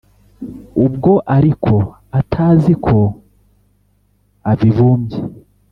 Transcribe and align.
Ubwo 0.85 1.11
ariko 1.37 1.73
atazi 2.19 2.73
ko 2.85 2.97
Abibumbye 4.51 5.19